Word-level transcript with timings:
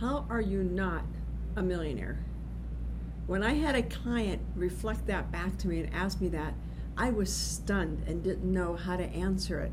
How 0.00 0.26
are 0.30 0.40
you 0.40 0.62
not 0.62 1.02
a 1.56 1.62
millionaire? 1.62 2.24
When 3.26 3.42
I 3.42 3.54
had 3.54 3.74
a 3.74 3.82
client 3.82 4.40
reflect 4.54 5.08
that 5.08 5.32
back 5.32 5.58
to 5.58 5.66
me 5.66 5.80
and 5.80 5.92
ask 5.92 6.20
me 6.20 6.28
that, 6.28 6.54
I 6.96 7.10
was 7.10 7.34
stunned 7.34 8.04
and 8.06 8.22
didn't 8.22 8.44
know 8.44 8.76
how 8.76 8.96
to 8.96 9.02
answer 9.02 9.58
it. 9.58 9.72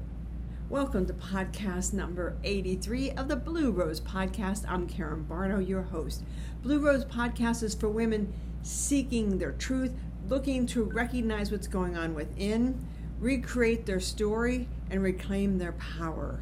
Welcome 0.68 1.06
to 1.06 1.14
podcast 1.14 1.94
number 1.94 2.38
83 2.44 3.12
of 3.12 3.28
the 3.28 3.36
Blue 3.36 3.70
Rose 3.70 4.02
Podcast. 4.02 4.66
I'm 4.68 4.88
Karen 4.88 5.28
Barno, 5.30 5.60
your 5.60 5.84
host. 5.84 6.24
Blue 6.64 6.80
Rose 6.80 7.06
Podcast 7.06 7.62
is 7.62 7.76
for 7.76 7.90
women 7.90 8.34
seeking 8.64 9.38
their 9.38 9.52
truth, 9.52 9.94
looking 10.28 10.66
to 10.66 10.86
recognize 10.86 11.52
what's 11.52 11.68
going 11.68 11.96
on 11.96 12.16
within, 12.16 12.84
recreate 13.20 13.86
their 13.86 14.00
story, 14.00 14.70
and 14.90 15.04
reclaim 15.04 15.60
their 15.60 15.74
power. 15.74 16.42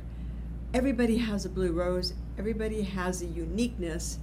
Everybody 0.73 1.18
has 1.18 1.43
a 1.45 1.50
blue 1.50 1.73
rose, 1.73 2.13
everybody 2.38 2.81
has 2.81 3.21
a 3.21 3.25
uniqueness. 3.25 4.20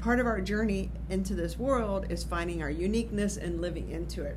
Part 0.00 0.20
of 0.20 0.26
our 0.26 0.40
journey 0.40 0.90
into 1.10 1.34
this 1.34 1.58
world 1.58 2.06
is 2.10 2.22
finding 2.22 2.62
our 2.62 2.70
uniqueness 2.70 3.36
and 3.36 3.60
living 3.60 3.90
into 3.90 4.22
it. 4.22 4.36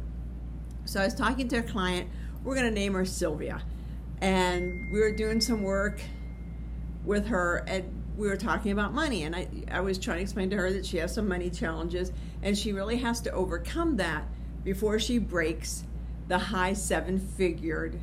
So 0.86 1.00
I 1.00 1.06
was 1.06 1.14
talking 1.14 1.48
to 1.50 1.58
a 1.58 1.64
client, 1.64 2.10
we're 2.44 2.56
going 2.56 2.68
to 2.68 2.74
name 2.74 2.94
her 2.94 3.06
Sylvia 3.06 3.62
and 4.22 4.92
we 4.92 5.00
were 5.00 5.12
doing 5.12 5.42
some 5.42 5.64
work 5.64 6.00
with 7.04 7.28
her 7.28 7.64
and 7.68 8.04
we 8.16 8.28
were 8.28 8.38
talking 8.38 8.72
about 8.72 8.94
money 8.94 9.24
and 9.24 9.36
I, 9.36 9.48
I 9.70 9.82
was 9.82 9.98
trying 9.98 10.18
to 10.18 10.22
explain 10.22 10.50
to 10.52 10.58
her 10.58 10.72
that 10.72 10.86
she 10.86 10.98
has 10.98 11.14
some 11.14 11.28
money 11.28 11.50
challenges 11.50 12.12
and 12.44 12.58
she 12.58 12.72
really 12.72 12.98
has 12.98 13.22
to 13.22 13.32
overcome 13.32 13.98
that 13.98 14.26
before 14.64 15.00
she 15.00 15.18
breaks 15.18 15.84
the 16.28 16.38
high 16.38 16.74
seven 16.74 17.20
figured 17.20 18.00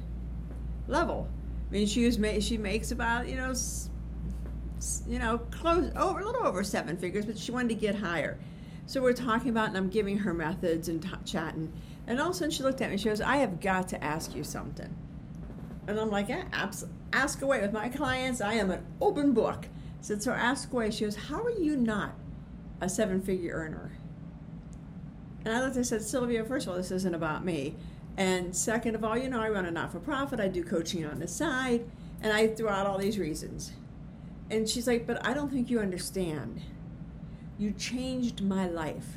level 0.88 1.28
i 1.68 1.72
mean 1.72 1.86
she 1.86 2.04
was 2.04 2.18
she 2.44 2.58
makes 2.58 2.90
about 2.90 3.28
you 3.28 3.36
know 3.36 3.54
you 5.06 5.18
know 5.18 5.38
close 5.50 5.90
over 5.96 6.20
a 6.20 6.24
little 6.24 6.46
over 6.46 6.62
seven 6.62 6.96
figures 6.96 7.24
but 7.26 7.38
she 7.38 7.50
wanted 7.52 7.68
to 7.68 7.74
get 7.74 7.96
higher 7.96 8.38
so 8.86 9.02
we're 9.02 9.12
talking 9.12 9.50
about 9.50 9.68
and 9.68 9.76
i'm 9.76 9.88
giving 9.88 10.18
her 10.18 10.32
methods 10.32 10.88
and 10.88 11.02
t- 11.02 11.08
chatting 11.24 11.72
and 12.06 12.20
all 12.20 12.30
of 12.30 12.34
a 12.34 12.38
sudden 12.38 12.50
she 12.50 12.62
looked 12.62 12.80
at 12.80 12.90
me 12.90 12.96
she 12.96 13.08
goes 13.08 13.20
i 13.20 13.36
have 13.36 13.60
got 13.60 13.88
to 13.88 14.02
ask 14.02 14.34
you 14.34 14.44
something 14.44 14.94
and 15.88 15.98
I'm 15.98 16.10
like, 16.10 16.28
yeah, 16.28 16.44
abs- 16.52 16.84
ask 17.14 17.40
away. 17.40 17.62
With 17.62 17.72
my 17.72 17.88
clients, 17.88 18.42
I 18.42 18.52
am 18.54 18.70
an 18.70 18.84
open 19.00 19.32
book. 19.32 19.64
I 19.64 20.02
said, 20.02 20.22
so 20.22 20.32
ask 20.32 20.70
away. 20.70 20.90
She 20.90 21.04
goes, 21.04 21.16
how 21.16 21.42
are 21.42 21.50
you 21.50 21.76
not 21.76 22.12
a 22.80 22.90
seven 22.90 23.22
figure 23.22 23.54
earner? 23.54 23.92
And 25.46 25.54
I 25.54 25.62
looked 25.62 25.76
and 25.76 25.86
said, 25.86 26.02
Sylvia, 26.02 26.44
first 26.44 26.66
of 26.66 26.72
all, 26.72 26.76
this 26.76 26.90
isn't 26.90 27.14
about 27.14 27.42
me. 27.42 27.74
And 28.18 28.54
second 28.54 28.96
of 28.96 29.02
all, 29.02 29.16
you 29.16 29.30
know, 29.30 29.40
I 29.40 29.48
run 29.48 29.64
a 29.64 29.70
not 29.70 29.90
for 29.90 29.98
profit, 29.98 30.40
I 30.40 30.48
do 30.48 30.62
coaching 30.62 31.06
on 31.06 31.20
the 31.20 31.28
side, 31.28 31.88
and 32.20 32.34
I 32.34 32.48
threw 32.48 32.68
out 32.68 32.86
all 32.86 32.98
these 32.98 33.18
reasons. 33.18 33.72
And 34.50 34.68
she's 34.68 34.86
like, 34.86 35.06
but 35.06 35.24
I 35.26 35.34
don't 35.34 35.50
think 35.50 35.70
you 35.70 35.80
understand. 35.80 36.62
You 37.58 37.72
changed 37.72 38.42
my 38.42 38.66
life. 38.66 39.16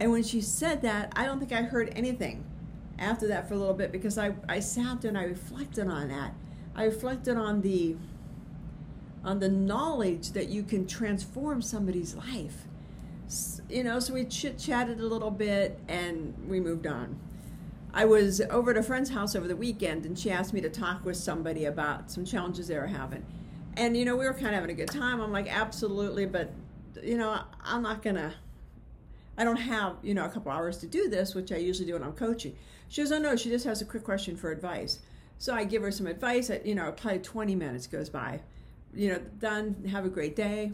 And 0.00 0.10
when 0.10 0.22
she 0.22 0.40
said 0.40 0.82
that, 0.82 1.12
I 1.16 1.24
don't 1.24 1.38
think 1.38 1.52
I 1.52 1.62
heard 1.62 1.92
anything 1.94 2.44
after 2.98 3.26
that 3.28 3.48
for 3.48 3.54
a 3.54 3.56
little 3.56 3.74
bit 3.74 3.92
because 3.92 4.18
I, 4.18 4.34
I 4.48 4.60
sat 4.60 5.00
there 5.00 5.08
and 5.08 5.18
I 5.18 5.24
reflected 5.24 5.88
on 5.88 6.08
that. 6.08 6.34
I 6.74 6.84
reflected 6.84 7.36
on 7.36 7.62
the 7.62 7.96
on 9.24 9.38
the 9.38 9.48
knowledge 9.48 10.32
that 10.32 10.50
you 10.50 10.62
can 10.62 10.86
transform 10.86 11.62
somebody's 11.62 12.14
life. 12.14 12.66
You 13.70 13.82
know, 13.82 13.98
so 13.98 14.12
we 14.12 14.24
chit 14.24 14.58
chatted 14.58 15.00
a 15.00 15.06
little 15.06 15.30
bit 15.30 15.78
and 15.88 16.34
we 16.46 16.60
moved 16.60 16.86
on. 16.86 17.18
I 17.94 18.04
was 18.04 18.42
over 18.50 18.72
at 18.72 18.76
a 18.76 18.82
friend's 18.82 19.10
house 19.10 19.34
over 19.34 19.48
the 19.48 19.56
weekend 19.56 20.04
and 20.04 20.18
she 20.18 20.30
asked 20.30 20.52
me 20.52 20.60
to 20.60 20.68
talk 20.68 21.06
with 21.06 21.16
somebody 21.16 21.64
about 21.64 22.10
some 22.10 22.24
challenges 22.24 22.68
they 22.68 22.76
were 22.76 22.88
having. 22.88 23.24
And, 23.76 23.96
you 23.96 24.04
know, 24.04 24.16
we 24.16 24.24
were 24.24 24.32
kind 24.32 24.46
of 24.46 24.54
having 24.54 24.70
a 24.70 24.74
good 24.74 24.90
time. 24.90 25.20
I'm 25.20 25.32
like, 25.32 25.48
absolutely, 25.48 26.26
but, 26.26 26.52
you 27.02 27.18
know, 27.18 27.40
I'm 27.64 27.82
not 27.82 28.02
to 28.02 28.34
I 29.36 29.44
don't 29.44 29.56
have, 29.56 29.96
you 30.02 30.14
know, 30.14 30.24
a 30.24 30.28
couple 30.28 30.52
hours 30.52 30.78
to 30.78 30.86
do 30.86 31.08
this, 31.08 31.34
which 31.34 31.50
I 31.50 31.56
usually 31.56 31.86
do 31.86 31.94
when 31.94 32.04
I'm 32.04 32.12
coaching. 32.12 32.56
She 32.88 33.02
goes, 33.02 33.10
oh 33.10 33.18
no, 33.18 33.36
she 33.36 33.48
just 33.48 33.64
has 33.64 33.82
a 33.82 33.84
quick 33.84 34.04
question 34.04 34.36
for 34.36 34.50
advice. 34.52 35.00
So 35.38 35.52
I 35.52 35.64
give 35.64 35.82
her 35.82 35.90
some 35.90 36.06
advice. 36.06 36.50
At, 36.50 36.64
you 36.64 36.74
know, 36.74 36.92
probably 36.92 37.18
20 37.18 37.56
minutes 37.56 37.86
goes 37.86 38.08
by. 38.08 38.40
You 38.94 39.12
know, 39.12 39.18
done. 39.40 39.84
Have 39.90 40.04
a 40.04 40.08
great 40.08 40.36
day. 40.36 40.72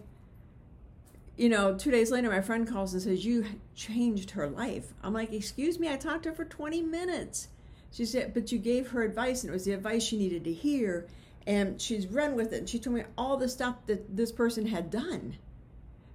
You 1.38 1.48
know, 1.48 1.74
two 1.74 1.90
days 1.90 2.10
later, 2.10 2.28
my 2.28 2.42
friend 2.42 2.68
calls 2.68 2.92
and 2.92 3.02
says, 3.02 3.24
you 3.24 3.46
changed 3.74 4.32
her 4.32 4.46
life. 4.46 4.92
I'm 5.02 5.14
like, 5.14 5.32
excuse 5.32 5.78
me, 5.78 5.88
I 5.88 5.96
talked 5.96 6.24
to 6.24 6.30
her 6.30 6.34
for 6.34 6.44
20 6.44 6.82
minutes. 6.82 7.48
She 7.92 8.04
said, 8.04 8.34
but 8.34 8.52
you 8.52 8.58
gave 8.58 8.90
her 8.90 9.02
advice, 9.02 9.42
and 9.42 9.50
it 9.50 9.52
was 9.54 9.64
the 9.64 9.72
advice 9.72 10.02
she 10.02 10.18
needed 10.18 10.44
to 10.44 10.52
hear. 10.52 11.08
And 11.46 11.80
she's 11.80 12.06
run 12.06 12.34
with 12.34 12.52
it. 12.52 12.58
And 12.58 12.68
she 12.68 12.78
told 12.78 12.96
me 12.96 13.04
all 13.16 13.36
the 13.36 13.48
stuff 13.48 13.76
that 13.86 14.16
this 14.16 14.30
person 14.30 14.66
had 14.66 14.90
done. 14.90 15.36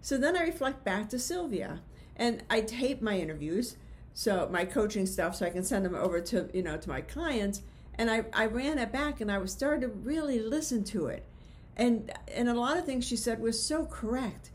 So 0.02 0.18
then 0.18 0.38
I 0.38 0.44
reflect 0.44 0.84
back 0.84 1.10
to 1.10 1.20
Sylvia 1.20 1.82
and 2.16 2.44
I 2.50 2.62
tape 2.62 3.02
my 3.02 3.18
interviews, 3.18 3.76
so 4.14 4.48
my 4.52 4.64
coaching 4.64 5.06
stuff, 5.06 5.36
so 5.36 5.46
I 5.46 5.50
can 5.50 5.64
send 5.64 5.84
them 5.84 5.96
over 5.96 6.22
to 6.22 6.50
you 6.54 6.64
know 6.64 6.78
to 6.78 6.90
my 6.90 7.02
clients. 7.02 7.62
And 7.98 8.12
I, 8.12 8.26
I 8.34 8.46
ran 8.46 8.78
it 8.78 8.92
back 8.92 9.22
and 9.22 9.32
I 9.32 9.38
was 9.38 9.52
started 9.52 9.82
to 9.82 9.88
really 9.88 10.40
listen 10.40 10.84
to 10.86 11.08
it. 11.08 11.26
And 11.76 12.12
and 12.34 12.48
a 12.48 12.54
lot 12.54 12.78
of 12.78 12.86
things 12.86 13.06
she 13.06 13.16
said 13.16 13.42
was 13.42 13.62
so 13.62 13.86
correct. 13.86 14.52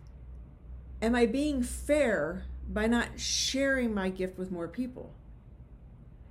Am 1.03 1.15
I 1.15 1.27
being 1.27 1.63
fair 1.63 2.45
by 2.69 2.87
not 2.87 3.19
sharing 3.19 3.93
my 3.95 4.09
gift 4.09 4.39
with 4.39 4.51
more 4.51 4.69
people? 4.69 5.13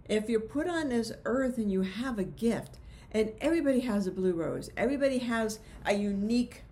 If 0.07 0.29
you're 0.29 0.39
put 0.39 0.67
on 0.67 0.89
this 0.89 1.11
earth 1.25 1.57
and 1.57 1.71
you 1.71 1.81
have 1.81 2.17
a 2.17 2.23
gift, 2.23 2.77
and 3.12 3.31
everybody 3.42 3.81
has 3.81 4.08
a 4.08 4.12
blue 4.12 4.34
rose, 4.34 4.70
everybody 4.78 5.20
has 5.20 5.59
a 5.86 5.94
unique 5.94 6.64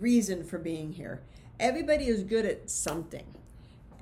reason 0.00 0.44
for 0.44 0.58
being 0.58 0.92
here. 0.92 1.20
Everybody 1.60 2.06
is 2.06 2.22
good 2.22 2.46
at 2.46 2.70
something 2.70 3.24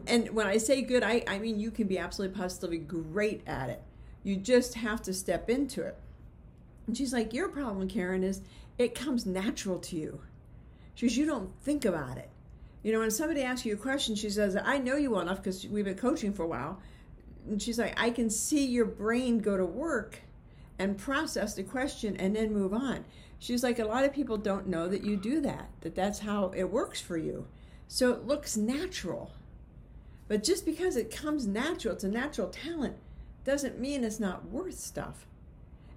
and 0.07 0.31
when 0.31 0.47
I 0.47 0.57
say 0.59 0.83
good, 0.83 1.03
I, 1.03 1.23
I 1.27 1.39
mean 1.39 1.59
you 1.59 1.71
can 1.71 1.87
be 1.87 1.99
absolutely 1.99 2.37
positively 2.37 2.79
great 2.79 3.43
at 3.47 3.71
it. 3.71 3.83
You 4.23 4.37
just 4.37 4.75
have 4.75 5.03
to 5.03 5.15
step 5.15 5.49
into 5.49 5.83
it. 5.83 5.97
And 6.87 6.97
she's 6.97 7.13
like, 7.13 7.33
Your 7.33 7.49
problem, 7.49 7.89
Karen, 7.89 8.25
is 8.25 8.43
it 8.79 8.95
comes 8.95 9.27
natural 9.27 9.79
to 9.79 9.97
you. 9.97 10.21
She 10.95 11.07
goes, 11.07 11.17
You 11.17 11.27
don't 11.27 11.51
think 11.63 11.85
about 11.85 12.19
it. 12.19 12.29
You 12.83 12.93
know, 12.93 13.01
when 13.01 13.11
somebody 13.11 13.43
asks 13.43 13.67
you 13.67 13.75
a 13.75 13.79
question, 13.79 14.15
she 14.15 14.31
says, 14.31 14.57
I 14.57 14.79
know 14.79 14.97
you 14.97 15.11
well 15.11 15.21
enough 15.21 15.39
because 15.39 15.67
we've 15.67 15.85
been 15.85 15.97
coaching 15.97 16.33
for 16.33 16.45
a 16.45 16.49
while. 16.49 16.81
And 17.49 17.61
she's 17.61 17.79
like, 17.79 17.99
I 18.01 18.11
can 18.11 18.31
see 18.31 18.67
your 18.67 18.87
brain 18.87 19.39
go 19.39 19.57
to 19.57 19.65
work 19.65 20.21
and 20.81 20.97
process 20.97 21.55
the 21.55 21.63
question 21.63 22.17
and 22.17 22.35
then 22.35 22.53
move 22.53 22.73
on. 22.73 23.05
She's 23.39 23.63
like, 23.63 23.79
a 23.79 23.85
lot 23.85 24.05
of 24.05 24.15
people 24.15 24.39
don't 24.39 24.67
know 24.67 24.89
that 24.89 25.05
you 25.05 25.17
do 25.17 25.41
that, 25.43 25.69
that 25.83 25.95
that's 25.95 26.21
how 26.21 26.53
it 26.57 26.65
works 26.65 27.01
for 27.01 27.19
you. 27.19 27.47
So 27.87 28.13
it 28.13 28.27
looks 28.27 28.57
natural. 28.57 29.33
But 30.27 30.43
just 30.43 30.65
because 30.65 30.97
it 30.97 31.15
comes 31.15 31.47
natural, 31.47 31.95
it's 31.95 32.05
a 32.05 32.09
natural 32.09 32.49
talent, 32.49 32.97
doesn't 33.45 33.79
mean 33.79 34.05
it's 34.05 34.21
not 34.21 34.49
worth 34.49 34.79
stuff. 34.79 35.27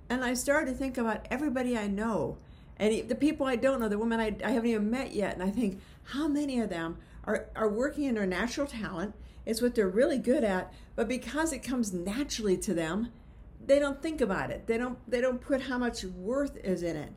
And 0.09 0.23
I 0.23 0.33
started 0.33 0.71
to 0.71 0.77
think 0.77 0.97
about 0.97 1.27
everybody 1.31 1.77
I 1.77 1.87
know 1.87 2.37
and 2.77 3.07
the 3.07 3.15
people 3.15 3.45
I 3.45 3.55
don't 3.55 3.79
know, 3.79 3.87
the 3.87 3.97
women 3.97 4.19
I, 4.19 4.35
I 4.43 4.51
haven't 4.51 4.69
even 4.69 4.91
met 4.91 5.13
yet. 5.13 5.33
And 5.33 5.43
I 5.43 5.49
think, 5.49 5.79
how 6.05 6.27
many 6.27 6.59
of 6.59 6.69
them 6.69 6.97
are, 7.23 7.45
are 7.55 7.69
working 7.69 8.03
in 8.03 8.15
their 8.15 8.25
natural 8.25 8.67
talent? 8.67 9.15
It's 9.45 9.61
what 9.61 9.75
they're 9.75 9.87
really 9.87 10.17
good 10.17 10.43
at, 10.43 10.73
but 10.95 11.07
because 11.07 11.53
it 11.53 11.59
comes 11.59 11.93
naturally 11.93 12.57
to 12.57 12.73
them, 12.73 13.11
they 13.65 13.79
don't 13.79 14.01
think 14.01 14.21
about 14.21 14.51
it. 14.51 14.67
They 14.67 14.77
don't 14.77 14.97
they 15.09 15.21
don't 15.21 15.39
put 15.39 15.61
how 15.61 15.77
much 15.77 16.03
worth 16.03 16.57
is 16.57 16.83
in 16.83 16.95
it. 16.95 17.11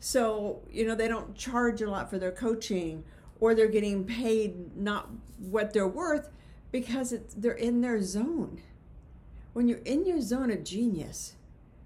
So, 0.00 0.62
you 0.70 0.86
know, 0.86 0.94
they 0.94 1.08
don't 1.08 1.34
charge 1.34 1.82
a 1.82 1.90
lot 1.90 2.08
for 2.08 2.18
their 2.18 2.30
coaching 2.30 3.04
or 3.40 3.54
they're 3.54 3.68
getting 3.68 4.04
paid 4.04 4.76
not 4.76 5.08
what 5.38 5.72
they're 5.72 5.88
worth 5.88 6.30
because 6.70 7.12
it's, 7.12 7.34
they're 7.34 7.52
in 7.52 7.80
their 7.80 8.02
zone. 8.02 8.62
When 9.52 9.68
you're 9.68 9.78
in 9.78 10.06
your 10.06 10.20
zone 10.20 10.50
of 10.50 10.64
genius, 10.64 11.34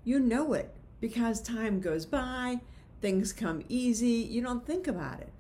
you 0.05 0.19
know 0.19 0.53
it 0.53 0.75
because 1.01 1.41
time 1.41 1.81
goes 1.81 2.05
by, 2.07 2.61
things 3.01 3.33
come 3.33 3.63
easy, 3.69 4.07
you 4.07 4.43
don't 4.43 4.67
think 4.67 4.87
about 4.87 5.21
it. 5.21 5.33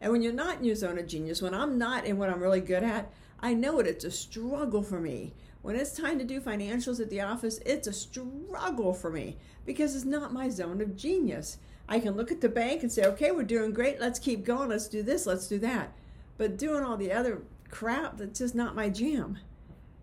And 0.00 0.12
when 0.12 0.22
you're 0.22 0.32
not 0.32 0.58
in 0.58 0.64
your 0.64 0.74
zone 0.74 0.98
of 0.98 1.06
genius, 1.06 1.42
when 1.42 1.54
I'm 1.54 1.78
not 1.78 2.04
in 2.04 2.18
what 2.18 2.30
I'm 2.30 2.40
really 2.40 2.60
good 2.60 2.82
at, 2.82 3.12
I 3.40 3.54
know 3.54 3.78
it. 3.78 3.86
It's 3.86 4.04
a 4.04 4.10
struggle 4.10 4.82
for 4.82 5.00
me. 5.00 5.32
When 5.62 5.76
it's 5.76 5.92
time 5.92 6.18
to 6.18 6.24
do 6.24 6.40
financials 6.40 7.00
at 7.00 7.08
the 7.08 7.20
office, 7.20 7.60
it's 7.64 7.86
a 7.86 7.92
struggle 7.92 8.92
for 8.92 9.10
me 9.10 9.36
because 9.64 9.94
it's 9.94 10.04
not 10.04 10.32
my 10.32 10.48
zone 10.48 10.80
of 10.80 10.96
genius. 10.96 11.58
I 11.88 12.00
can 12.00 12.16
look 12.16 12.32
at 12.32 12.40
the 12.40 12.48
bank 12.48 12.82
and 12.82 12.90
say, 12.90 13.04
okay, 13.04 13.30
we're 13.30 13.44
doing 13.44 13.72
great. 13.72 14.00
Let's 14.00 14.18
keep 14.18 14.44
going. 14.44 14.68
Let's 14.68 14.88
do 14.88 15.02
this. 15.02 15.24
Let's 15.24 15.46
do 15.46 15.58
that. 15.60 15.92
But 16.36 16.58
doing 16.58 16.82
all 16.82 16.96
the 16.96 17.12
other 17.12 17.42
crap 17.70 18.18
that's 18.18 18.38
just 18.38 18.54
not 18.54 18.74
my 18.74 18.88
jam. 18.88 19.38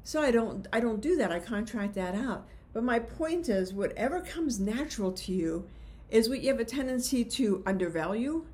So 0.04 0.22
I 0.22 0.32
don't 0.32 0.68
I 0.74 0.80
don't 0.80 1.02
do 1.02 1.16
that. 1.18 1.32
I 1.32 1.40
contract 1.40 1.94
that 1.96 2.16
out. 2.16 2.48
But 2.74 2.84
my 2.84 3.00
point 3.00 3.50
is 3.50 3.74
whatever 3.74 4.22
comes 4.22 4.60
natural 4.60 5.12
to 5.12 5.34
you 5.34 5.68
is 6.10 6.30
what 6.30 6.42
you 6.42 6.50
have 6.50 6.60
a 6.60 6.66
tendency 6.66 7.24
to 7.24 7.62
undervalue, 7.66 8.46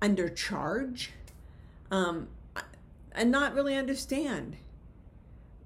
undercharge, 0.00 1.08
um, 1.90 2.28
and 3.12 3.30
not 3.30 3.54
really 3.54 3.76
understand. 3.76 4.56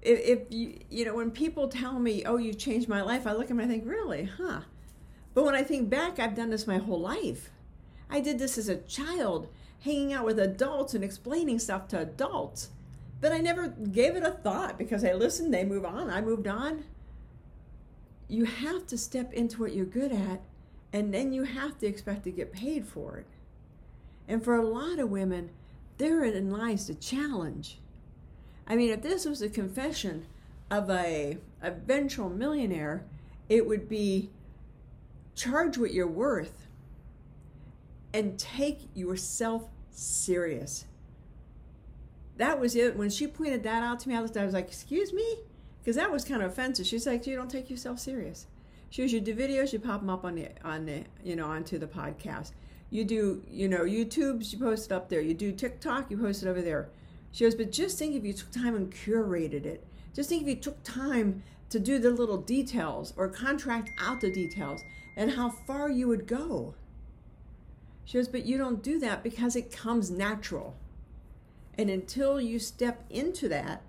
If, 0.05 0.19
if 0.19 0.39
you 0.51 0.79
you 0.89 1.05
know 1.05 1.15
when 1.15 1.31
people 1.31 1.67
tell 1.67 1.99
me, 1.99 2.23
"Oh, 2.25 2.37
you've 2.37 2.59
changed 2.59 2.87
my 2.87 3.01
life," 3.01 3.25
I 3.25 3.33
look 3.33 3.43
at 3.43 3.47
them 3.49 3.59
and 3.59 3.69
I 3.69 3.73
think, 3.73 3.87
"Really? 3.87 4.25
Huh?" 4.25 4.61
But 5.33 5.43
when 5.43 5.55
I 5.55 5.63
think 5.63 5.89
back, 5.89 6.19
I've 6.19 6.35
done 6.35 6.51
this 6.51 6.67
my 6.67 6.77
whole 6.77 7.01
life. 7.01 7.49
I 8.09 8.21
did 8.21 8.39
this 8.39 8.57
as 8.57 8.69
a 8.69 8.77
child 8.77 9.49
hanging 9.81 10.13
out 10.13 10.25
with 10.25 10.39
adults 10.39 10.93
and 10.93 11.03
explaining 11.03 11.59
stuff 11.59 11.87
to 11.89 11.99
adults. 11.99 12.69
But 13.21 13.31
I 13.31 13.39
never 13.39 13.67
gave 13.67 14.15
it 14.15 14.23
a 14.23 14.31
thought 14.31 14.77
because 14.77 15.03
I 15.03 15.13
listened, 15.13 15.53
they 15.53 15.65
move 15.65 15.85
on, 15.85 16.09
I 16.09 16.21
moved 16.21 16.47
on. 16.47 16.83
You 18.27 18.45
have 18.45 18.87
to 18.87 18.97
step 18.97 19.33
into 19.33 19.59
what 19.59 19.73
you're 19.73 19.85
good 19.85 20.11
at, 20.11 20.41
and 20.91 21.13
then 21.13 21.33
you 21.33 21.43
have 21.43 21.77
to 21.79 21.87
expect 21.87 22.23
to 22.23 22.31
get 22.31 22.51
paid 22.51 22.85
for 22.85 23.17
it. 23.17 23.27
And 24.27 24.43
for 24.43 24.55
a 24.55 24.65
lot 24.65 24.99
of 24.99 25.09
women, 25.09 25.51
therein 25.97 26.49
lies 26.49 26.87
the 26.87 26.95
challenge. 26.95 27.79
I 28.67 28.75
mean, 28.75 28.91
if 28.91 29.01
this 29.01 29.25
was 29.25 29.41
a 29.41 29.49
confession 29.49 30.25
of 30.71 30.89
a 30.89 31.37
a 31.61 31.71
ventral 31.71 32.29
millionaire, 32.29 33.03
it 33.49 33.67
would 33.67 33.87
be 33.87 34.29
charge 35.35 35.77
what 35.77 35.93
you're 35.93 36.07
worth 36.07 36.67
and 38.13 38.39
take 38.39 38.87
yourself 38.93 39.67
serious. 39.91 40.85
That 42.37 42.59
was 42.59 42.75
it. 42.75 42.95
When 42.95 43.09
she 43.09 43.27
pointed 43.27 43.63
that 43.63 43.83
out 43.83 43.99
to 44.01 44.09
me, 44.09 44.15
I 44.15 44.21
was, 44.21 44.35
I 44.35 44.45
was 44.45 44.53
like, 44.53 44.67
excuse 44.67 45.13
me? 45.13 45.37
Because 45.79 45.95
that 45.95 46.11
was 46.11 46.23
kind 46.23 46.41
of 46.41 46.51
offensive. 46.51 46.85
She's 46.85 47.05
like, 47.05 47.27
you 47.27 47.35
don't 47.35 47.49
take 47.49 47.69
yourself 47.69 47.99
serious. 47.99 48.47
She 48.89 49.01
goes, 49.01 49.11
you 49.11 49.19
do 49.21 49.35
videos, 49.35 49.73
you 49.73 49.79
pop 49.79 50.01
them 50.01 50.09
up 50.09 50.23
on 50.23 50.35
the, 50.35 50.49
on 50.63 50.85
the, 50.85 51.03
you 51.23 51.35
know, 51.35 51.47
onto 51.47 51.77
the 51.77 51.87
podcast. 51.87 52.51
You 52.89 53.03
do, 53.03 53.43
you 53.49 53.67
know, 53.67 53.81
YouTube's, 53.81 54.53
you 54.53 54.59
post 54.59 54.91
it 54.91 54.93
up 54.93 55.09
there. 55.09 55.21
You 55.21 55.33
do 55.33 55.51
TikTok, 55.51 56.09
you 56.09 56.17
post 56.17 56.43
it 56.43 56.47
over 56.47 56.61
there. 56.61 56.89
She 57.35 57.43
goes, 57.43 57.53
but 57.53 57.69
just 57.69 57.99
think 57.99 58.15
if 58.15 58.23
you 58.23 58.31
took 58.31 58.49
time 58.49 58.77
and 58.77 58.89
curated 58.89 59.65
it. 59.65 59.85
Just 60.13 60.29
think 60.29 60.43
if 60.43 60.47
you 60.47 60.55
took 60.55 60.81
time 60.83 61.43
to 61.69 61.81
do 61.81 61.99
the 61.99 62.11
little 62.11 62.37
details 62.37 63.11
or 63.17 63.27
contract 63.27 63.91
out 63.99 64.21
the 64.21 64.31
details 64.31 64.85
and 65.17 65.31
how 65.31 65.49
far 65.49 65.89
you 65.89 66.07
would 66.07 66.27
go. 66.27 66.75
She 68.05 68.17
goes, 68.17 68.29
but 68.29 68.45
you 68.45 68.57
don't 68.57 68.81
do 68.81 69.01
that 69.01 69.21
because 69.21 69.57
it 69.57 69.69
comes 69.69 70.09
natural. 70.09 70.77
And 71.77 71.89
until 71.89 72.39
you 72.39 72.57
step 72.57 73.03
into 73.09 73.49
that, 73.49 73.81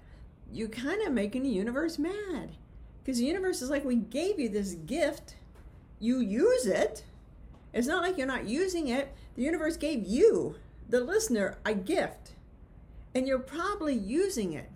you 0.53 0.67
kind 0.67 1.01
of 1.03 1.13
making 1.13 1.45
the 1.45 1.49
universe 1.49 2.01
mad. 2.01 2.57
Because 3.05 3.19
the 3.19 3.27
universe 3.27 3.63
is 3.63 3.71
like, 3.71 3.85
we 3.85 3.95
gave 3.95 4.41
you 4.41 4.49
this 4.49 4.73
gift, 4.73 5.37
you 6.01 6.19
use 6.19 6.67
it. 6.67 7.05
It's 7.73 7.87
not 7.87 8.03
like 8.03 8.19
you're 8.19 8.27
not 8.27 8.49
using 8.49 8.89
it. 8.89 9.15
The 9.37 9.43
universe 9.43 9.77
gave 9.77 10.05
you, 10.05 10.57
the 10.89 11.01
listener, 11.01 11.59
a 11.65 11.75
gift. 11.75 12.33
And 13.17 13.27
you're 13.27 13.39
probably 13.39 13.95
using 13.95 14.53
it. 14.53 14.71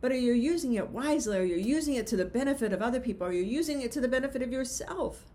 But 0.00 0.12
are 0.12 0.16
you 0.16 0.32
using 0.32 0.72
it 0.72 0.88
wisely? 0.88 1.36
Are 1.36 1.44
you 1.44 1.56
using 1.56 1.96
it 1.96 2.06
to 2.06 2.16
the 2.16 2.24
benefit 2.24 2.72
of 2.72 2.80
other 2.80 3.00
people? 3.00 3.26
Are 3.26 3.32
you 3.32 3.42
using 3.42 3.82
it 3.82 3.92
to 3.92 4.00
the 4.00 4.08
benefit 4.08 4.40
of 4.40 4.50
yourself? 4.50 5.26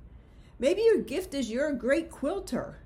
Maybe 0.58 0.82
your 0.82 0.98
gift 0.98 1.36
is 1.36 1.52
you're 1.52 1.70
a 1.70 1.76
great 1.76 2.10
quilter. 2.10 2.80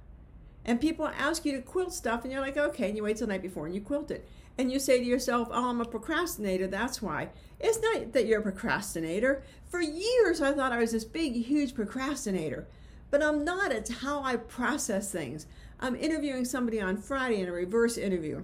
And 0.65 0.81
people 0.81 1.07
ask 1.07 1.45
you 1.45 1.53
to 1.53 1.61
quilt 1.61 1.93
stuff, 1.93 2.23
and 2.23 2.33
you're 2.33 2.41
like, 2.41 2.57
okay, 2.57 2.89
and 2.89 2.97
you 2.97 3.03
wait 3.03 3.15
till 3.15 3.27
the 3.27 3.31
night 3.31 3.41
before 3.41 3.65
and 3.65 3.73
you 3.73 3.79
quilt 3.79 4.11
it. 4.11 4.27
And 4.57 4.69
you 4.69 4.77
say 4.77 4.99
to 4.99 5.05
yourself, 5.05 5.47
oh, 5.49 5.69
I'm 5.69 5.79
a 5.79 5.85
procrastinator, 5.85 6.67
that's 6.67 7.01
why. 7.01 7.29
It's 7.57 7.79
not 7.81 8.11
that 8.11 8.25
you're 8.25 8.41
a 8.41 8.43
procrastinator. 8.43 9.41
For 9.69 9.79
years, 9.79 10.41
I 10.41 10.51
thought 10.51 10.73
I 10.73 10.79
was 10.79 10.91
this 10.91 11.05
big, 11.05 11.45
huge 11.45 11.75
procrastinator. 11.75 12.67
But 13.09 13.23
I'm 13.23 13.45
not. 13.45 13.71
It's 13.71 13.99
how 14.01 14.21
I 14.21 14.35
process 14.35 15.13
things. 15.13 15.45
I'm 15.79 15.95
interviewing 15.95 16.43
somebody 16.43 16.81
on 16.81 16.97
Friday 16.97 17.39
in 17.39 17.47
a 17.47 17.53
reverse 17.53 17.97
interview, 17.97 18.43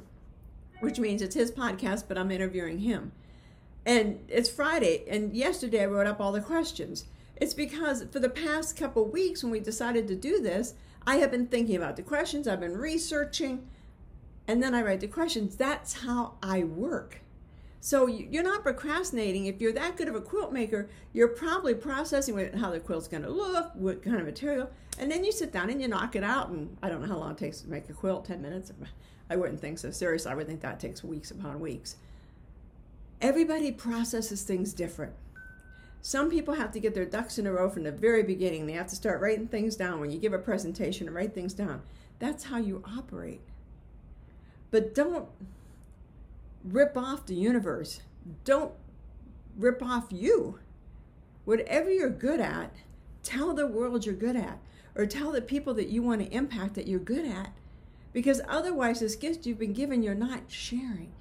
which 0.79 0.99
means 0.99 1.21
it's 1.21 1.35
his 1.35 1.51
podcast, 1.51 2.05
but 2.07 2.17
I'm 2.17 2.31
interviewing 2.31 2.79
him. 2.79 3.11
And 3.85 4.19
it's 4.27 4.49
Friday, 4.49 5.05
and 5.09 5.33
yesterday 5.33 5.83
I 5.83 5.85
wrote 5.85 6.07
up 6.07 6.19
all 6.19 6.31
the 6.31 6.41
questions. 6.41 7.05
It's 7.37 7.53
because 7.53 8.03
for 8.11 8.19
the 8.19 8.29
past 8.29 8.75
couple 8.75 9.05
weeks 9.05 9.43
when 9.43 9.51
we 9.51 9.59
decided 9.59 10.07
to 10.07 10.15
do 10.15 10.41
this, 10.41 10.73
I 11.05 11.17
have 11.17 11.31
been 11.31 11.47
thinking 11.47 11.77
about 11.77 11.95
the 11.95 12.01
questions, 12.01 12.47
I've 12.47 12.59
been 12.59 12.77
researching, 12.77 13.67
and 14.47 14.61
then 14.61 14.73
I 14.73 14.81
write 14.81 14.99
the 14.99 15.07
questions. 15.07 15.55
That's 15.55 15.93
how 15.93 16.33
I 16.43 16.63
work. 16.63 17.21
So 17.79 18.07
you're 18.07 18.43
not 18.43 18.63
procrastinating. 18.63 19.45
If 19.45 19.61
you're 19.61 19.73
that 19.73 19.97
good 19.97 20.07
of 20.07 20.15
a 20.15 20.21
quilt 20.21 20.51
maker, 20.51 20.89
you're 21.13 21.27
probably 21.27 21.73
processing 21.73 22.53
how 22.55 22.71
the 22.71 22.79
quilt's 22.79 23.07
going 23.07 23.23
to 23.23 23.29
look, 23.29 23.71
what 23.75 24.03
kind 24.03 24.17
of 24.17 24.25
material, 24.25 24.69
and 24.99 25.11
then 25.11 25.23
you 25.23 25.31
sit 25.31 25.51
down 25.51 25.69
and 25.69 25.81
you 25.81 25.87
knock 25.87 26.15
it 26.15 26.23
out. 26.23 26.49
And 26.49 26.75
I 26.81 26.89
don't 26.89 27.01
know 27.01 27.07
how 27.07 27.17
long 27.17 27.31
it 27.31 27.37
takes 27.37 27.61
to 27.61 27.69
make 27.69 27.89
a 27.89 27.93
quilt 27.93 28.25
10 28.25 28.41
minutes. 28.41 28.71
I 29.29 29.35
wouldn't 29.35 29.61
think 29.61 29.77
so. 29.77 29.91
Seriously, 29.91 30.31
I 30.31 30.35
would 30.35 30.47
think 30.47 30.61
that 30.61 30.79
takes 30.79 31.03
weeks 31.03 31.31
upon 31.31 31.59
weeks. 31.59 31.97
Everybody 33.21 33.71
processes 33.71 34.43
things 34.43 34.73
different. 34.73 35.13
Some 36.01 36.29
people 36.29 36.53
have 36.53 36.71
to 36.71 36.79
get 36.79 36.93
their 36.93 37.05
ducks 37.05 37.37
in 37.37 37.47
a 37.47 37.51
row 37.51 37.69
from 37.69 37.83
the 37.83 37.91
very 37.91 38.23
beginning. 38.23 38.65
They 38.65 38.73
have 38.73 38.87
to 38.87 38.95
start 38.95 39.21
writing 39.21 39.47
things 39.47 39.75
down 39.75 39.99
when 39.99 40.11
you 40.11 40.19
give 40.19 40.33
a 40.33 40.39
presentation 40.39 41.07
and 41.07 41.15
write 41.15 41.33
things 41.33 41.53
down. 41.53 41.81
That's 42.19 42.45
how 42.45 42.57
you 42.57 42.83
operate. 42.97 43.41
But 44.71 44.93
don't 44.95 45.27
rip 46.63 46.97
off 46.97 47.25
the 47.25 47.35
universe. 47.35 48.01
Don't 48.43 48.73
rip 49.57 49.81
off 49.81 50.07
you. 50.11 50.59
Whatever 51.45 51.91
you're 51.91 52.09
good 52.09 52.39
at, 52.39 52.75
tell 53.23 53.53
the 53.53 53.67
world 53.67 54.05
you're 54.05 54.15
good 54.15 54.35
at, 54.35 54.59
or 54.95 55.05
tell 55.05 55.31
the 55.31 55.41
people 55.41 55.73
that 55.75 55.89
you 55.89 56.01
want 56.01 56.21
to 56.21 56.33
impact 56.35 56.75
that 56.75 56.87
you're 56.87 56.99
good 56.99 57.25
at. 57.25 57.53
Because 58.13 58.41
otherwise, 58.47 58.99
this 58.99 59.15
gift 59.15 59.45
you've 59.45 59.59
been 59.59 59.73
given, 59.73 60.01
you're 60.01 60.15
not 60.15 60.43
sharing. 60.47 61.13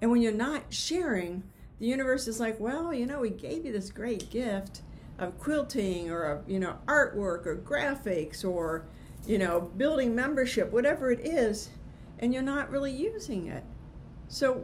And 0.00 0.10
when 0.10 0.20
you're 0.20 0.32
not 0.32 0.64
sharing, 0.72 1.42
the 1.78 1.86
universe 1.86 2.28
is 2.28 2.40
like, 2.40 2.60
well, 2.60 2.92
you 2.92 3.06
know, 3.06 3.20
we 3.20 3.30
gave 3.30 3.64
you 3.64 3.72
this 3.72 3.90
great 3.90 4.30
gift 4.30 4.82
of 5.18 5.38
quilting 5.38 6.10
or 6.10 6.24
of, 6.24 6.48
you 6.48 6.58
know, 6.58 6.76
artwork 6.86 7.46
or 7.46 7.56
graphics 7.64 8.44
or, 8.44 8.86
you 9.26 9.38
know, 9.38 9.60
building 9.60 10.14
membership, 10.14 10.70
whatever 10.72 11.10
it 11.10 11.20
is, 11.20 11.70
and 12.18 12.32
you're 12.32 12.42
not 12.42 12.70
really 12.70 12.92
using 12.92 13.46
it. 13.46 13.64
So 14.28 14.62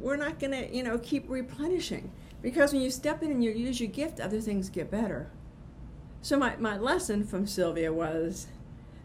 we're 0.00 0.16
not 0.16 0.38
going 0.38 0.52
to, 0.52 0.74
you 0.74 0.82
know, 0.82 0.98
keep 0.98 1.28
replenishing 1.28 2.10
because 2.40 2.72
when 2.72 2.82
you 2.82 2.90
step 2.90 3.22
in 3.22 3.30
and 3.30 3.42
you 3.44 3.50
use 3.50 3.80
your 3.80 3.90
gift, 3.90 4.20
other 4.20 4.40
things 4.40 4.68
get 4.68 4.90
better. 4.90 5.30
So 6.22 6.38
my, 6.38 6.56
my 6.56 6.76
lesson 6.76 7.24
from 7.24 7.46
Sylvia 7.46 7.92
was 7.92 8.46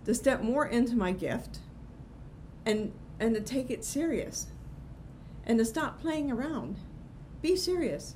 to 0.05 0.13
step 0.13 0.41
more 0.41 0.65
into 0.65 0.95
my 0.95 1.11
gift 1.11 1.59
and 2.65 2.93
and 3.19 3.33
to 3.33 3.41
take 3.41 3.71
it 3.71 3.83
serious 3.83 4.47
and 5.45 5.57
to 5.57 5.65
stop 5.65 5.99
playing 5.99 6.31
around. 6.31 6.77
Be 7.41 7.55
serious. 7.55 8.15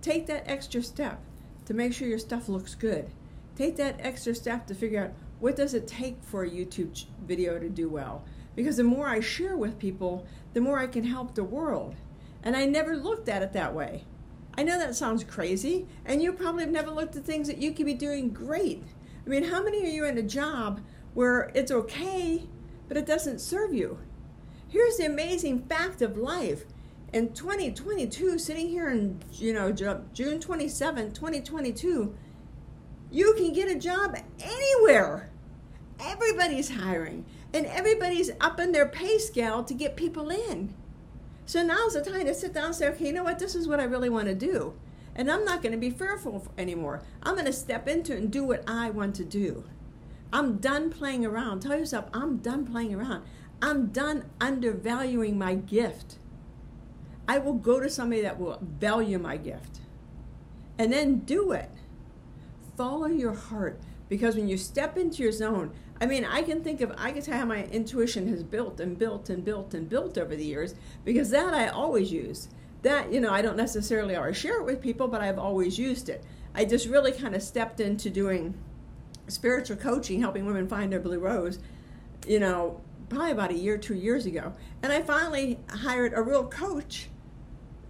Take 0.00 0.26
that 0.26 0.48
extra 0.48 0.82
step 0.82 1.20
to 1.64 1.74
make 1.74 1.92
sure 1.92 2.06
your 2.06 2.18
stuff 2.18 2.48
looks 2.48 2.74
good. 2.74 3.10
Take 3.56 3.76
that 3.76 3.96
extra 3.98 4.34
step 4.34 4.66
to 4.68 4.74
figure 4.74 5.04
out 5.04 5.12
what 5.40 5.56
does 5.56 5.74
it 5.74 5.88
take 5.88 6.22
for 6.22 6.44
a 6.44 6.50
YouTube 6.50 7.06
video 7.26 7.58
to 7.58 7.68
do 7.68 7.88
well 7.88 8.24
because 8.56 8.78
the 8.78 8.84
more 8.84 9.06
I 9.06 9.20
share 9.20 9.56
with 9.56 9.78
people, 9.78 10.26
the 10.54 10.60
more 10.60 10.78
I 10.78 10.88
can 10.88 11.04
help 11.04 11.34
the 11.34 11.44
world. 11.44 11.94
And 12.42 12.56
I 12.56 12.64
never 12.64 12.96
looked 12.96 13.28
at 13.28 13.42
it 13.42 13.52
that 13.52 13.74
way. 13.74 14.04
I 14.58 14.62
know 14.62 14.78
that 14.78 14.96
sounds 14.96 15.22
crazy, 15.22 15.86
and 16.06 16.22
you 16.22 16.32
probably 16.32 16.64
have 16.64 16.72
never 16.72 16.90
looked 16.90 17.14
at 17.14 17.24
things 17.24 17.46
that 17.46 17.58
you 17.58 17.72
could 17.72 17.84
be 17.84 17.94
doing 17.94 18.30
great. 18.30 18.82
I 19.24 19.28
mean, 19.28 19.44
how 19.44 19.62
many 19.62 19.84
are 19.84 19.90
you 19.90 20.06
in 20.06 20.16
a 20.16 20.22
job 20.22 20.80
where 21.12 21.52
it's 21.54 21.70
okay, 21.70 22.44
but 22.88 22.96
it 22.96 23.04
doesn't 23.04 23.40
serve 23.40 23.74
you? 23.74 23.98
Here's 24.68 24.96
the 24.96 25.04
amazing 25.04 25.66
fact 25.66 26.00
of 26.00 26.16
life. 26.16 26.64
In 27.12 27.32
2022, 27.34 28.38
sitting 28.38 28.68
here 28.68 28.88
in 28.88 29.20
you 29.32 29.52
know 29.52 29.70
June 29.70 30.40
27, 30.40 31.12
2022, 31.12 32.14
you 33.10 33.34
can 33.34 33.52
get 33.52 33.70
a 33.70 33.78
job 33.78 34.16
anywhere. 34.40 35.30
Everybody's 36.00 36.70
hiring 36.70 37.24
and 37.54 37.66
everybody's 37.66 38.30
up 38.40 38.60
in 38.60 38.72
their 38.72 38.86
pay 38.86 39.18
scale 39.18 39.64
to 39.64 39.74
get 39.74 39.96
people 39.96 40.30
in. 40.30 40.74
So 41.46 41.62
now's 41.62 41.94
the 41.94 42.02
time 42.02 42.26
to 42.26 42.34
sit 42.34 42.52
down 42.52 42.66
and 42.66 42.74
say, 42.74 42.88
okay, 42.88 43.06
you 43.06 43.12
know 43.12 43.24
what, 43.24 43.38
this 43.38 43.54
is 43.54 43.68
what 43.68 43.80
I 43.80 43.84
really 43.84 44.10
want 44.10 44.26
to 44.26 44.34
do. 44.34 44.74
And 45.14 45.30
I'm 45.30 45.44
not 45.44 45.62
going 45.62 45.72
to 45.72 45.78
be 45.78 45.90
fearful 45.90 46.46
anymore. 46.58 47.02
I'm 47.22 47.34
going 47.34 47.46
to 47.46 47.52
step 47.52 47.88
into 47.88 48.12
it 48.12 48.18
and 48.18 48.30
do 48.30 48.44
what 48.44 48.64
I 48.68 48.90
want 48.90 49.14
to 49.16 49.24
do. 49.24 49.64
I'm 50.32 50.58
done 50.58 50.90
playing 50.90 51.24
around. 51.24 51.60
Tell 51.60 51.78
yourself, 51.78 52.06
I'm 52.12 52.38
done 52.38 52.66
playing 52.66 52.94
around. 52.94 53.24
I'm 53.62 53.86
done 53.86 54.24
undervaluing 54.40 55.38
my 55.38 55.54
gift. 55.54 56.18
I 57.28 57.38
will 57.38 57.54
go 57.54 57.80
to 57.80 57.88
somebody 57.88 58.22
that 58.22 58.38
will 58.38 58.58
value 58.60 59.18
my 59.18 59.36
gift. 59.36 59.80
And 60.78 60.92
then 60.92 61.20
do 61.20 61.52
it. 61.52 61.70
Follow 62.76 63.06
your 63.06 63.34
heart. 63.34 63.80
Because 64.08 64.36
when 64.36 64.48
you 64.48 64.58
step 64.58 64.98
into 64.98 65.22
your 65.22 65.32
zone, 65.32 65.72
I 66.00 66.06
mean, 66.06 66.24
I 66.24 66.42
can 66.42 66.62
think 66.62 66.80
of, 66.82 66.92
I 66.98 67.12
can 67.12 67.22
tell 67.22 67.38
how 67.38 67.44
my 67.46 67.64
intuition 67.64 68.28
has 68.28 68.42
built 68.42 68.80
and 68.80 68.98
built 68.98 69.30
and 69.30 69.44
built 69.44 69.72
and 69.72 69.88
built 69.88 70.18
over 70.18 70.36
the 70.36 70.44
years 70.44 70.74
because 71.04 71.30
that 71.30 71.54
I 71.54 71.68
always 71.68 72.12
use. 72.12 72.48
That, 72.82 73.12
you 73.12 73.20
know, 73.20 73.32
I 73.32 73.42
don't 73.42 73.56
necessarily 73.56 74.14
always 74.14 74.36
share 74.36 74.60
it 74.60 74.64
with 74.64 74.82
people, 74.82 75.08
but 75.08 75.20
I've 75.20 75.38
always 75.38 75.78
used 75.78 76.08
it. 76.08 76.22
I 76.54 76.64
just 76.64 76.86
really 76.86 77.12
kind 77.12 77.34
of 77.34 77.42
stepped 77.42 77.80
into 77.80 78.10
doing 78.10 78.54
spiritual 79.28 79.76
coaching, 79.76 80.20
helping 80.20 80.46
women 80.46 80.68
find 80.68 80.92
their 80.92 81.00
blue 81.00 81.18
rose, 81.18 81.58
you 82.26 82.38
know, 82.38 82.80
probably 83.08 83.30
about 83.30 83.50
a 83.50 83.56
year, 83.56 83.78
two 83.78 83.94
years 83.94 84.26
ago. 84.26 84.52
And 84.82 84.92
I 84.92 85.02
finally 85.02 85.58
hired 85.70 86.12
a 86.14 86.22
real 86.22 86.46
coach. 86.46 87.08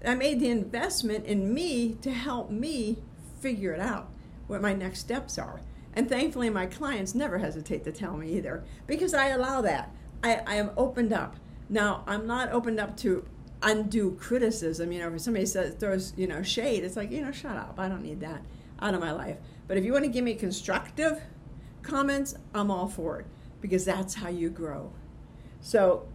I 0.05 0.15
made 0.15 0.41
the 0.41 0.51
investment 0.51 1.27
in 1.27 1.53
me 1.53 1.95
to 2.03 2.13
help 2.13 2.51
me 2.51 2.99
figure 3.41 3.73
it 3.73 3.81
out, 3.81 4.09
what 4.47 4.63
my 4.63 4.73
next 4.73 5.01
steps 5.01 5.39
are. 5.39 5.61
And 5.97 6.09
thankfully, 6.09 6.51
my 6.51 6.67
clients 6.67 7.15
never 7.15 7.39
hesitate 7.39 7.83
to 7.85 7.93
tell 7.93 8.17
me 8.19 8.31
either 8.37 8.63
because 8.87 9.15
I 9.15 9.29
allow 9.29 9.63
that. 9.63 9.91
I, 10.23 10.43
I 10.47 10.55
am 10.57 10.71
opened 10.77 11.13
up. 11.13 11.37
Now, 11.71 12.05
I'm 12.07 12.27
not 12.27 12.53
opened 12.53 12.79
up 12.79 12.97
to 12.99 13.27
undue 13.63 14.17
criticism. 14.21 14.93
You 14.93 15.01
know, 15.01 15.15
if 15.15 15.21
somebody 15.23 15.47
says 15.47 15.75
throws 15.75 16.13
you 16.17 16.27
know 16.27 16.43
shade, 16.43 16.85
it's 16.85 16.97
like 16.97 17.11
you 17.11 17.23
know, 17.23 17.33
shut 17.33 17.57
up. 17.57 17.77
I 17.79 17.89
don't 17.89 18.03
need 18.03 18.21
that 18.21 18.43
out 18.81 18.95
of 18.95 19.01
my 19.01 19.11
life. 19.11 19.39
But 19.67 19.79
if 19.79 19.85
you 19.85 19.93
want 19.93 20.05
to 20.05 20.11
give 20.11 20.23
me 20.23 20.35
constructive 20.35 21.21
comments, 21.83 22.35
I'm 22.55 22.71
all 22.71 22.89
for 22.89 23.21
it 23.21 23.27
because 23.61 23.85
that's 23.85 24.15
how 24.15 24.29
you 24.29 24.51
grow. 24.51 24.93
So, 25.61 26.07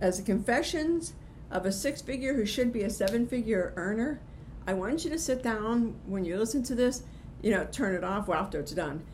as 0.00 0.18
a 0.18 0.22
confessions 0.22 1.14
of 1.50 1.64
a 1.64 1.72
six-figure 1.72 2.34
who 2.34 2.44
should 2.44 2.72
be 2.72 2.82
a 2.82 2.90
seven-figure 2.90 3.74
earner, 3.76 4.20
I 4.66 4.74
want 4.74 5.04
you 5.04 5.10
to 5.10 5.18
sit 5.18 5.42
down 5.42 5.94
when 6.06 6.24
you 6.24 6.36
listen 6.36 6.62
to 6.64 6.74
this. 6.74 7.04
You 7.42 7.50
know, 7.50 7.66
turn 7.70 7.94
it 7.94 8.04
off 8.04 8.28
after 8.28 8.60
it's 8.60 8.72
done 8.72 9.04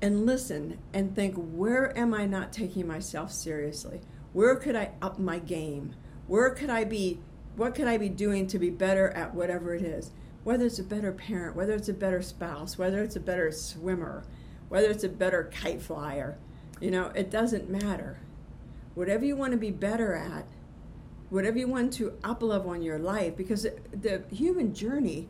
and 0.00 0.26
listen 0.26 0.78
and 0.92 1.14
think 1.14 1.34
where 1.34 1.96
am 1.98 2.14
I 2.14 2.26
not 2.26 2.52
taking 2.52 2.86
myself 2.86 3.32
seriously? 3.32 4.00
Where 4.32 4.56
could 4.56 4.76
I 4.76 4.92
up 5.02 5.18
my 5.18 5.38
game? 5.38 5.94
Where 6.26 6.50
could 6.50 6.70
I 6.70 6.84
be? 6.84 7.20
What 7.56 7.74
could 7.74 7.88
I 7.88 7.96
be 7.96 8.08
doing 8.08 8.46
to 8.48 8.58
be 8.58 8.70
better 8.70 9.10
at 9.10 9.34
whatever 9.34 9.74
it 9.74 9.82
is? 9.82 10.12
Whether 10.44 10.66
it's 10.66 10.78
a 10.78 10.84
better 10.84 11.12
parent, 11.12 11.56
whether 11.56 11.72
it's 11.72 11.88
a 11.88 11.94
better 11.94 12.22
spouse, 12.22 12.78
whether 12.78 13.02
it's 13.02 13.16
a 13.16 13.20
better 13.20 13.50
swimmer, 13.50 14.24
whether 14.68 14.88
it's 14.88 15.04
a 15.04 15.08
better 15.08 15.50
kite 15.52 15.82
flyer, 15.82 16.38
you 16.80 16.90
know, 16.90 17.06
it 17.14 17.30
doesn't 17.30 17.68
matter. 17.68 18.20
Whatever 18.94 19.24
you 19.24 19.36
want 19.36 19.52
to 19.52 19.58
be 19.58 19.70
better 19.70 20.14
at, 20.14 20.46
whatever 21.30 21.58
you 21.58 21.66
want 21.66 21.92
to 21.94 22.16
up 22.22 22.42
level 22.42 22.72
in 22.72 22.82
your 22.82 22.98
life, 22.98 23.36
because 23.36 23.66
the 23.92 24.22
human 24.30 24.74
journey, 24.74 25.28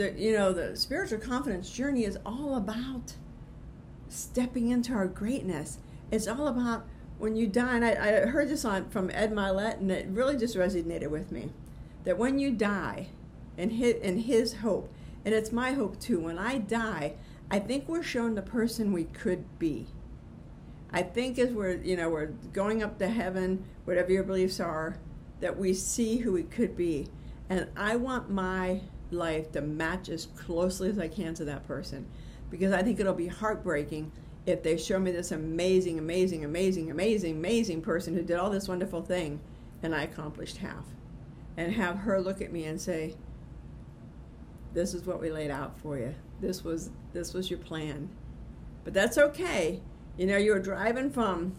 the 0.00 0.18
you 0.18 0.32
know, 0.32 0.52
the 0.52 0.74
spiritual 0.76 1.18
confidence 1.18 1.70
journey 1.70 2.04
is 2.04 2.18
all 2.24 2.56
about 2.56 3.14
stepping 4.08 4.70
into 4.70 4.94
our 4.94 5.06
greatness. 5.06 5.78
It's 6.10 6.26
all 6.26 6.48
about 6.48 6.86
when 7.18 7.36
you 7.36 7.46
die, 7.46 7.76
and 7.76 7.84
I, 7.84 7.90
I 7.90 8.26
heard 8.26 8.48
this 8.48 8.64
on 8.64 8.88
from 8.88 9.10
Ed 9.10 9.30
Mylett, 9.30 9.78
and 9.78 9.90
it 9.90 10.08
really 10.08 10.38
just 10.38 10.56
resonated 10.56 11.08
with 11.08 11.30
me. 11.30 11.50
That 12.04 12.16
when 12.16 12.38
you 12.38 12.50
die, 12.50 13.08
and 13.58 13.70
and 13.70 14.22
his 14.22 14.54
hope, 14.54 14.90
and 15.24 15.34
it's 15.34 15.52
my 15.52 15.72
hope 15.72 16.00
too. 16.00 16.18
When 16.18 16.38
I 16.38 16.56
die, 16.56 17.14
I 17.50 17.58
think 17.58 17.86
we're 17.86 18.02
shown 18.02 18.34
the 18.34 18.42
person 18.42 18.94
we 18.94 19.04
could 19.04 19.58
be. 19.58 19.86
I 20.90 21.02
think 21.02 21.38
as 21.38 21.50
we're 21.50 21.76
you 21.76 21.96
know 21.98 22.08
we're 22.08 22.32
going 22.54 22.82
up 22.82 22.98
to 23.00 23.08
heaven, 23.08 23.64
whatever 23.84 24.12
your 24.12 24.24
beliefs 24.24 24.60
are, 24.60 24.96
that 25.40 25.58
we 25.58 25.74
see 25.74 26.18
who 26.18 26.32
we 26.32 26.44
could 26.44 26.74
be, 26.74 27.08
and 27.50 27.68
I 27.76 27.96
want 27.96 28.30
my 28.30 28.80
life 29.12 29.52
to 29.52 29.60
match 29.60 30.08
as 30.08 30.26
closely 30.26 30.88
as 30.88 30.98
I 30.98 31.08
can 31.08 31.34
to 31.34 31.44
that 31.46 31.66
person 31.66 32.06
because 32.50 32.72
I 32.72 32.82
think 32.82 32.98
it'll 33.00 33.14
be 33.14 33.28
heartbreaking 33.28 34.10
if 34.46 34.62
they 34.62 34.76
show 34.76 34.98
me 34.98 35.12
this 35.12 35.32
amazing, 35.32 35.98
amazing, 35.98 36.44
amazing, 36.44 36.90
amazing, 36.90 37.36
amazing 37.36 37.82
person 37.82 38.14
who 38.14 38.22
did 38.22 38.38
all 38.38 38.50
this 38.50 38.68
wonderful 38.68 39.02
thing 39.02 39.40
and 39.82 39.94
I 39.94 40.02
accomplished 40.02 40.58
half. 40.58 40.84
And 41.56 41.72
have 41.72 41.98
her 41.98 42.20
look 42.20 42.40
at 42.40 42.52
me 42.52 42.64
and 42.64 42.80
say, 42.80 43.14
This 44.72 44.94
is 44.94 45.04
what 45.04 45.20
we 45.20 45.30
laid 45.30 45.50
out 45.50 45.78
for 45.78 45.98
you. 45.98 46.14
This 46.40 46.64
was 46.64 46.90
this 47.12 47.34
was 47.34 47.50
your 47.50 47.58
plan. 47.58 48.08
But 48.84 48.94
that's 48.94 49.18
okay. 49.18 49.80
You 50.16 50.26
know, 50.26 50.36
you 50.36 50.52
were 50.52 50.60
driving 50.60 51.10
from, 51.10 51.54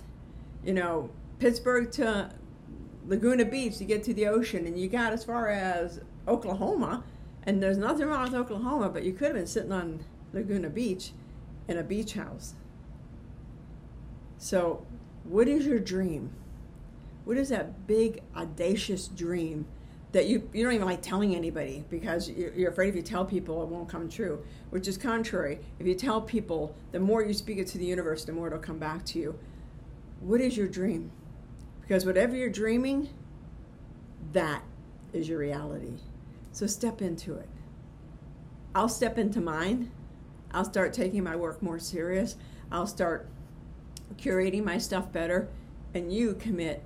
you 0.63 0.73
know, 0.73 1.09
Pittsburgh 1.39 1.91
to 1.93 2.31
Laguna 3.05 3.45
Beach 3.45 3.77
to 3.77 3.85
get 3.85 4.03
to 4.03 4.13
the 4.13 4.27
ocean 4.27 4.65
and 4.65 4.79
you 4.79 4.87
got 4.87 5.13
as 5.13 5.23
far 5.23 5.49
as 5.49 5.99
Oklahoma 6.27 7.03
and 7.43 7.61
there's 7.61 7.77
nothing 7.77 8.07
wrong 8.07 8.23
with 8.23 8.33
Oklahoma, 8.33 8.89
but 8.89 9.03
you 9.03 9.13
could 9.13 9.27
have 9.27 9.35
been 9.35 9.47
sitting 9.47 9.71
on 9.71 10.03
Laguna 10.33 10.69
Beach 10.69 11.11
in 11.67 11.77
a 11.77 11.83
beach 11.83 12.13
house. 12.13 12.53
So, 14.37 14.85
what 15.23 15.47
is 15.47 15.65
your 15.65 15.79
dream? 15.79 16.31
What 17.25 17.37
is 17.37 17.49
that 17.49 17.87
big, 17.87 18.21
audacious 18.35 19.07
dream 19.07 19.65
that 20.11 20.27
you, 20.27 20.49
you 20.53 20.63
don't 20.63 20.73
even 20.73 20.85
like 20.85 21.01
telling 21.01 21.35
anybody 21.35 21.85
because 21.89 22.29
you're 22.29 22.69
afraid 22.71 22.89
if 22.89 22.95
you 22.95 23.01
tell 23.01 23.23
people 23.23 23.63
it 23.63 23.69
won't 23.69 23.87
come 23.87 24.09
true, 24.09 24.43
which 24.69 24.87
is 24.87 24.97
contrary. 24.97 25.59
If 25.79 25.87
you 25.87 25.95
tell 25.95 26.21
people, 26.21 26.75
the 26.91 26.99
more 26.99 27.23
you 27.23 27.33
speak 27.33 27.59
it 27.59 27.67
to 27.67 27.77
the 27.77 27.85
universe, 27.85 28.25
the 28.25 28.33
more 28.33 28.47
it'll 28.47 28.59
come 28.59 28.77
back 28.77 29.05
to 29.05 29.19
you. 29.19 29.39
What 30.19 30.41
is 30.41 30.57
your 30.57 30.67
dream? 30.67 31.11
Because 31.81 32.05
whatever 32.05 32.35
you're 32.35 32.49
dreaming, 32.49 33.09
that 34.33 34.63
is 35.13 35.29
your 35.29 35.39
reality. 35.39 35.93
So 36.51 36.67
step 36.67 37.01
into 37.01 37.35
it. 37.35 37.49
I'll 38.73 38.89
step 38.89 39.17
into 39.17 39.41
mine 39.41 39.91
I'll 40.53 40.65
start 40.65 40.93
taking 40.93 41.23
my 41.23 41.35
work 41.35 41.61
more 41.61 41.79
serious. 41.79 42.35
I'll 42.71 42.87
start 42.87 43.27
curating 44.17 44.63
my 44.63 44.77
stuff 44.77 45.11
better, 45.11 45.49
and 45.93 46.13
you 46.13 46.35
commit 46.35 46.83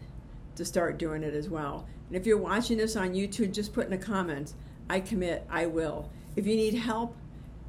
to 0.56 0.66
start 0.66 0.98
doing 0.98 1.24
it 1.24 1.34
as 1.34 1.50
well. 1.50 1.88
And 2.08 2.16
if 2.16 2.26
you're 2.26 2.38
watching 2.38 2.78
this 2.78 2.96
on 2.96 3.14
YouTube, 3.14 3.54
just 3.54 3.74
put 3.74 3.86
in 3.86 3.92
the 3.92 3.98
comments, 3.98 4.54
I 4.90 5.00
commit, 5.00 5.46
I 5.50 5.66
will. 5.66 6.12
If 6.36 6.46
you 6.46 6.56
need 6.56 6.76
help, 6.76 7.16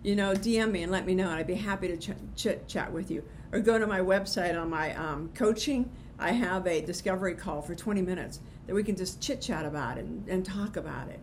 you 0.03 0.15
know, 0.15 0.35
DM 0.35 0.71
me 0.71 0.83
and 0.83 0.93
let 0.93 1.07
me 1.07 1.15
know, 1.15 1.29
and 1.29 1.35
I'd 1.35 1.47
be 1.47 1.55
happy 1.55 1.89
to 1.89 1.97
ch- 1.97 2.17
chit 2.37 2.69
chat 2.69 2.93
with 2.93 3.11
you. 3.11 3.25
Or 3.53 3.61
go 3.61 3.79
to 3.79 3.87
my 3.87 4.01
website 4.01 4.61
on 4.61 4.69
my 4.69 4.95
um, 4.95 5.31
coaching. 5.35 5.91
I 6.19 6.33
have 6.33 6.67
a 6.67 6.81
discovery 6.81 7.35
call 7.35 7.63
for 7.63 7.75
20 7.75 8.03
minutes 8.03 8.41
that 8.67 8.75
we 8.75 8.83
can 8.85 8.97
just 8.97 9.21
chit 9.21 9.41
chat 9.41 9.65
about 9.65 9.99
and, 9.99 10.29
and 10.29 10.45
talk 10.45 10.77
about 10.77 11.09
it. 11.09 11.21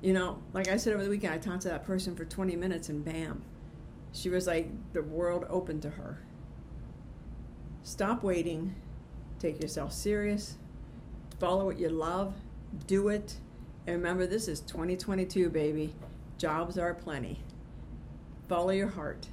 You 0.00 0.12
know, 0.12 0.42
like 0.52 0.68
I 0.68 0.76
said 0.76 0.94
over 0.94 1.02
the 1.02 1.10
weekend, 1.10 1.34
I 1.34 1.38
talked 1.38 1.62
to 1.62 1.68
that 1.68 1.84
person 1.84 2.14
for 2.14 2.24
20 2.24 2.54
minutes 2.56 2.88
and 2.88 3.04
bam, 3.04 3.42
she 4.12 4.28
was 4.28 4.46
like 4.46 4.70
the 4.92 5.02
world 5.02 5.46
opened 5.48 5.82
to 5.82 5.90
her. 5.90 6.18
Stop 7.82 8.22
waiting. 8.22 8.74
Take 9.38 9.62
yourself 9.62 9.92
serious. 9.92 10.56
Follow 11.38 11.64
what 11.64 11.78
you 11.78 11.88
love. 11.88 12.34
Do 12.86 13.08
it. 13.08 13.36
And 13.86 13.96
remember, 13.96 14.26
this 14.26 14.48
is 14.48 14.60
2022, 14.60 15.48
baby. 15.50 15.94
Jobs 16.36 16.78
are 16.78 16.94
plenty. 16.94 17.40
Follow 18.48 18.70
your 18.70 18.88
heart. 18.88 19.28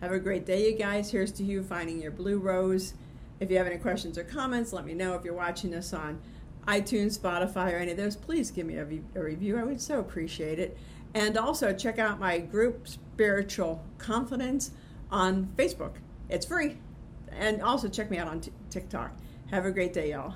Have 0.00 0.12
a 0.12 0.18
great 0.18 0.46
day, 0.46 0.70
you 0.70 0.76
guys. 0.76 1.10
Here's 1.10 1.32
to 1.32 1.44
you 1.44 1.62
finding 1.62 2.00
your 2.00 2.10
blue 2.10 2.38
rose. 2.38 2.94
If 3.40 3.50
you 3.50 3.58
have 3.58 3.66
any 3.66 3.78
questions 3.78 4.18
or 4.18 4.24
comments, 4.24 4.72
let 4.72 4.84
me 4.84 4.94
know. 4.94 5.14
If 5.14 5.24
you're 5.24 5.34
watching 5.34 5.70
this 5.70 5.92
on 5.92 6.20
iTunes, 6.66 7.18
Spotify, 7.18 7.72
or 7.72 7.76
any 7.76 7.92
of 7.92 7.96
those, 7.96 8.16
please 8.16 8.50
give 8.50 8.66
me 8.66 8.76
a, 8.76 8.86
a 9.14 9.22
review. 9.22 9.58
I 9.58 9.64
would 9.64 9.80
so 9.80 10.00
appreciate 10.00 10.58
it. 10.58 10.76
And 11.14 11.38
also 11.38 11.72
check 11.72 11.98
out 11.98 12.20
my 12.20 12.38
group 12.38 12.86
Spiritual 12.86 13.82
Confidence 13.96 14.72
on 15.10 15.46
Facebook. 15.56 15.94
It's 16.28 16.44
free. 16.44 16.76
And 17.32 17.62
also 17.62 17.88
check 17.88 18.10
me 18.10 18.18
out 18.18 18.28
on 18.28 18.40
t- 18.40 18.52
TikTok. 18.70 19.12
Have 19.50 19.64
a 19.64 19.70
great 19.70 19.92
day, 19.92 20.10
y'all. 20.10 20.34